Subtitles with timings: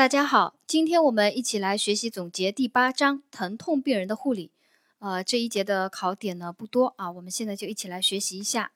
[0.00, 4.50] 大家好，今天我们一起来学习总结第八章疼痛病人的护理。
[4.98, 8.72] 呃，这一节的考点呢不多啊，我们现在就一起来学习一下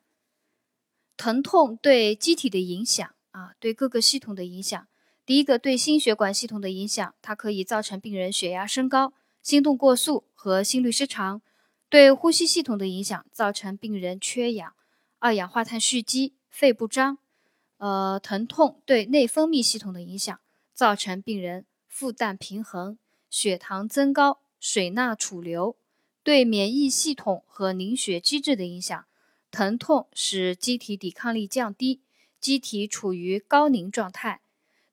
[1.17, 4.87] 疼痛对机体的影响啊，对各个系统的影响。
[5.25, 11.41] 第一个，对心血管系统的影响，它可以造成病人血压升高、心动过速和心律失常；
[11.89, 14.75] 对呼吸系统的影响，造成病人缺氧、
[15.21, 17.17] 二氧化碳蓄积、肺不张。
[17.79, 20.39] 呃，疼痛对内分泌系统的影响。
[20.75, 22.99] 造成病人负担平衡、
[23.31, 25.77] 血糖增高、水钠储留，
[26.23, 29.07] 对免疫系统和凝血机制的影响。
[29.51, 32.01] 疼痛使机体抵抗力降低，
[32.41, 34.41] 机体处于高凝状态。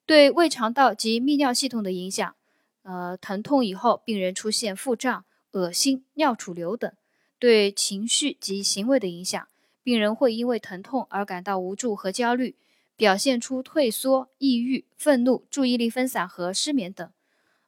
[0.06, 2.36] 对胃肠道及泌尿系统的影响。
[2.84, 6.92] 呃，疼痛以后，病人出现腹胀、恶心、尿储留等。
[7.40, 9.48] 对情绪及行为的影响。
[9.82, 12.56] 病人会因为疼痛而感到无助和焦虑。
[13.02, 17.12] 表现出退缩、抑郁、愤怒、注意力分散和失眠等。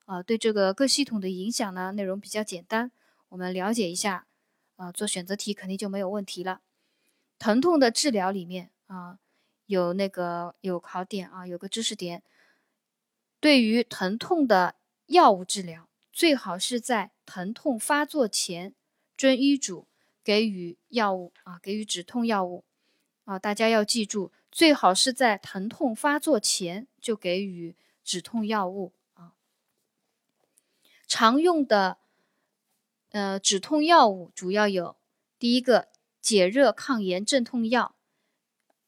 [0.06, 2.92] 啊，对这个各系统的影响呢，内容比较简单，
[3.30, 4.28] 我们了解一下，
[4.76, 6.62] 啊，做选择题肯定就没有问题了。
[7.40, 9.18] 疼痛的治疗里面啊，
[9.66, 12.22] 有那个有考点啊，有个知识点，
[13.40, 14.76] 对于疼痛的
[15.08, 18.76] 药物治疗，最好是在疼痛发作前
[19.18, 19.88] 遵医嘱
[20.24, 22.64] 给予药物啊，给予止痛药物
[23.26, 24.32] 啊，大家要记住。
[24.52, 29.34] 最好是在疼痛发作前就给予止痛药物啊。
[31.08, 31.98] 常用的
[33.10, 34.96] 呃止痛药物主要有
[35.40, 35.88] 第一个
[36.22, 37.96] 解热抗炎镇痛药，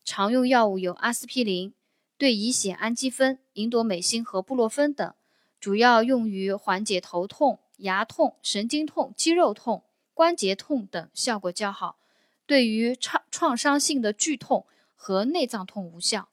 [0.03, 1.73] 常用药物有阿司匹林、
[2.17, 5.15] 对乙酰氨基酚、吲哚美辛和布洛芬等，
[5.59, 11.97] 主要用于缓解头痛、牙痛、神经痛、肌肉痛、关节痛等，效果较好。
[12.45, 14.65] 对于创创伤性的剧痛。
[14.97, 16.29] 和内脏痛无效，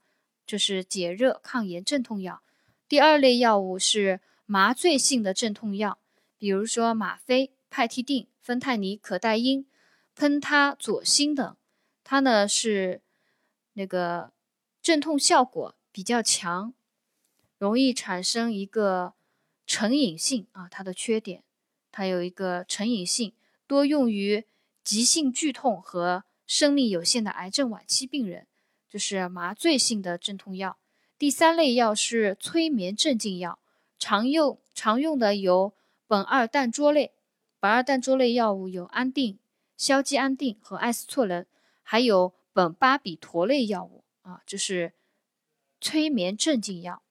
[0.47, 2.43] 这是解热抗炎镇痛药。
[2.89, 5.99] 第二类药物是麻醉性的镇痛药，
[6.39, 9.67] 比如说吗啡、派替啶、芬太尼、可待因、
[10.15, 11.55] 喷他佐辛等。
[12.03, 13.03] 它呢是
[13.75, 14.33] 那个
[14.81, 16.73] 镇痛效果比较强，
[17.59, 19.13] 容易产生一个
[19.67, 20.67] 成瘾性啊。
[20.71, 21.43] 它的缺点，
[21.91, 23.35] 它有一个成瘾性，
[23.67, 24.47] 多用于
[24.85, 28.47] 急性剧痛和生命有限的癌症晚期病人。
[28.89, 30.77] 就是麻醉性的镇痛药。
[31.19, 33.59] 第三类药是催眠镇静药，
[33.99, 35.73] 常用常用的有
[36.09, 37.15] 苯二氮卓类。
[37.59, 39.39] 苯二氮卓类药物有安定、
[39.79, 41.47] 硝基安定和艾司唑仑，
[41.83, 44.93] 还有苯巴比妥类药物啊，这是
[45.81, 47.03] 催眠镇静药。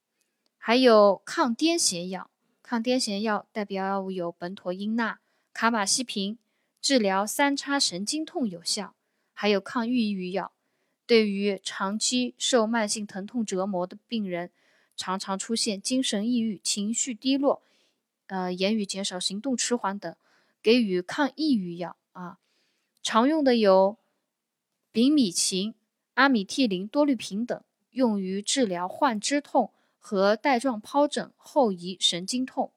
[0.56, 2.30] 还有抗癫痫药，
[2.62, 5.18] 抗癫痫药代表药物有苯妥英钠、
[5.52, 6.38] 卡马西平，
[6.82, 8.94] 治疗三叉神经痛有效。
[9.34, 10.52] 还有抗抑郁药。
[11.04, 14.52] 对于长期受慢性疼痛折磨的病人，
[14.96, 17.60] 常常出现精神抑郁、情绪低落、
[18.28, 20.14] 呃言语减少、行动迟缓等，
[20.62, 22.38] 给予抗抑郁药啊。
[23.02, 23.98] 常用的有
[24.92, 25.74] 丙米嗪、
[26.14, 32.72] 阿米替林、多氯平等，用于治疗患肢痛和带状疱疹后遗神经痛。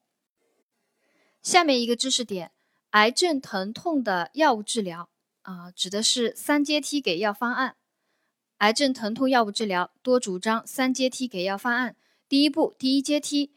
[1.40, 2.50] 下面一个知识点：
[2.96, 5.10] 癌症疼痛的药物治疗
[5.42, 7.76] 啊，指的是三阶梯给药方案。
[8.56, 11.94] 癌症疼痛药物治疗多主张三阶梯给药方案。
[12.26, 13.52] 第一步，第一阶梯，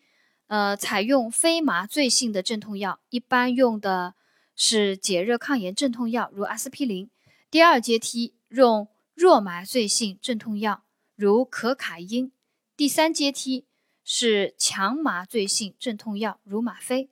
[0.48, 4.16] 呃，采用非麻醉性的镇痛药，一般用的
[4.58, 7.10] 是解热抗炎镇痛药，如阿司匹林。
[7.50, 10.84] 第二阶梯用弱麻醉性镇痛药，
[11.16, 12.34] 如可卡因。
[12.76, 13.66] 第三阶梯
[14.04, 17.10] 是强麻醉性镇痛药，如吗啡。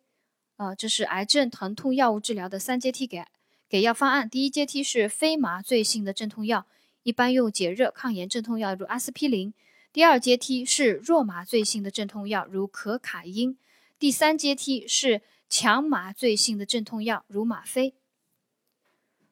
[0.58, 3.24] 呃，这是癌症疼痛药物治疗的三阶梯给
[3.70, 4.30] 给药方案。
[4.30, 6.68] 第一阶梯是非麻醉性的镇痛药。
[7.04, 9.54] 一般用解热抗炎镇痛药，如阿司匹林。
[9.94, 13.58] 第二阶梯是弱麻醉性的镇痛药，如可卡因。
[13.98, 17.94] 第三阶梯是强麻醉性的镇痛药，如吗啡。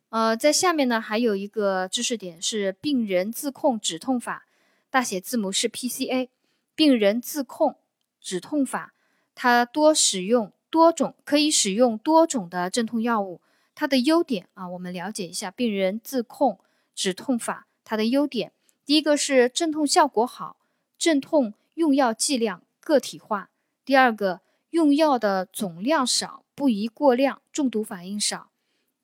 [0.09, 4.47] 呃，在下面呢还有一个知识点是病人自控止痛法，
[4.89, 6.29] 大写字母是 PCA。
[6.75, 7.75] 病人自控
[8.21, 8.93] 止痛法，
[9.33, 13.39] 它多使用多种，可以使用多种的镇痛药物。
[13.73, 16.59] 它的优点啊，我们了解一下病人自控。
[16.93, 18.51] 止痛法它的优点，
[18.85, 20.57] 第一个是镇痛效果好，
[20.97, 23.47] 镇痛用药剂量个体化；
[23.85, 24.41] 第二个
[24.71, 28.49] 用药的总量少，不宜过量，中毒反应少；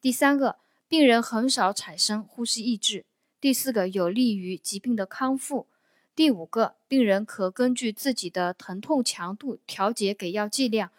[0.01, 0.57] 第三个
[0.89, 3.05] 病人很少产生呼吸抑制；
[3.39, 5.67] 第四个有利于疾病的康复；
[6.13, 10.91] 第五个病人可根据自己的疼痛强度调节给药剂量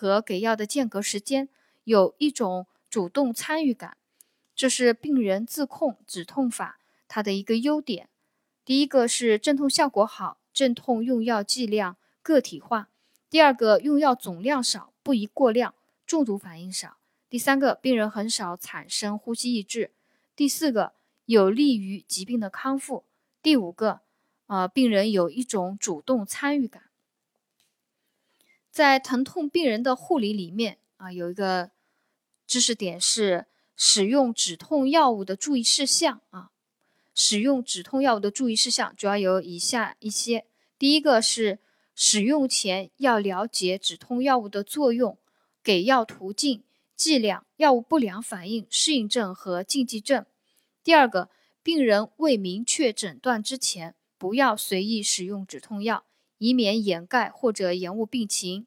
[0.00, 1.50] 和给药的间隔时间，
[1.84, 3.98] 有一种主动参与感。
[4.56, 8.08] 这是病人自控止痛法，它的一个优点。
[8.64, 12.86] 第一个是镇痛效果好，镇痛用药剂量个体化；
[13.28, 15.74] 第二个，用药总量少，不宜过量，
[16.06, 16.96] 中毒反应少。
[17.28, 19.90] 第三个，病人很少产生呼吸抑制。
[20.34, 20.94] 第四个，
[21.26, 23.04] 有利于疾病的康复。
[23.42, 24.00] 第五个，
[24.46, 26.84] 呃，病人有一种主动参与感。
[28.70, 31.70] 在疼痛病人的护理里面啊，有一个
[32.46, 33.46] 知识点是
[33.76, 36.50] 使用止痛药物的注意事项啊。
[37.12, 40.46] 使用止痛药物的注意事项主要有以下一些：
[40.78, 41.58] 第一个是
[41.94, 45.18] 使用前要了解止痛药物的作用、
[45.62, 46.62] 给药途径、
[46.96, 50.22] 剂量、药物不良反应、适应症和禁忌症；
[50.82, 51.28] 第二个，
[51.62, 56.04] 病人未明确诊断之前，不要随意使用止痛药。
[56.40, 58.66] 以免掩盖或者延误病情。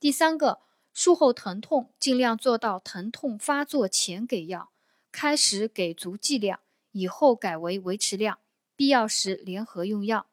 [0.00, 0.58] 第三个，
[0.92, 4.70] 术后疼痛尽量做到疼痛发作前给药，
[5.12, 6.58] 开始给足剂量，
[6.90, 8.40] 以后改为维持量，
[8.74, 10.26] 必要时联合用药。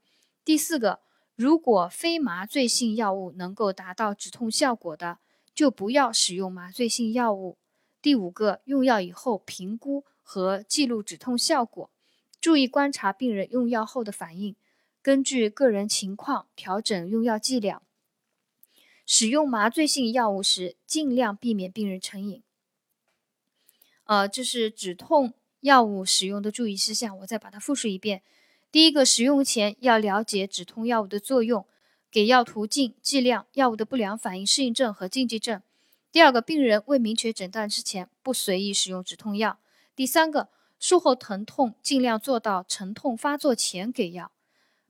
[0.44, 1.00] 第四个，
[1.36, 5.20] 如果非麻醉性药物能够达到止痛效果的，
[5.54, 7.60] 就不要使用麻醉性药物。
[8.02, 11.92] 第五个，用药以后评估和记录止痛效果，
[12.42, 14.56] 注意观察病人用药后的反应。
[15.02, 17.82] 根据个人情况调整用药剂量。
[19.06, 22.44] 使用麻醉性药物时，尽量避免病人成瘾。
[24.04, 28.22] 呃，这是止痛药物使用的注意事项，我再把它复述一遍。
[28.72, 31.66] 第一个，使用前要了解止痛药物的作用、
[32.12, 35.62] 给药途径、剂量、药物的不良反应、适应症和禁忌症。
[36.12, 39.60] 第二个，病人未明确诊断之前，不随意使用止痛药。
[39.96, 40.50] 第三个，
[40.80, 44.32] 术后疼痛尽量做到疼痛发作前给药。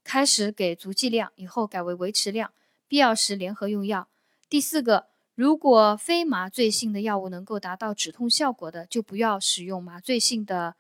[0.09, 2.51] 开始给足剂量，以后改为维持量，
[2.87, 4.07] 必要时联合用药。
[4.49, 10.73] 第四个，如果非麻醉性的药物能够达到止痛效果的，就不要使用麻醉性的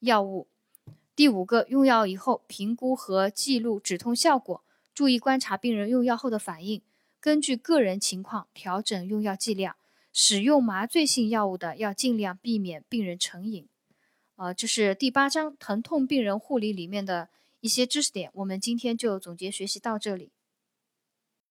[0.00, 0.48] 药物。
[1.16, 6.82] 第五个，用药以后评估和记录止痛效果，注意观察病人用药后的反应，
[7.18, 9.76] 根据个人情况调整用药剂量。
[10.12, 13.66] 使用麻醉性药物的，要尽量避免病人成瘾。
[14.36, 17.30] 呃，这是第八章疼痛病人护理里面的。
[17.64, 20.33] 一些知识点，我们今天就总结学习到这里。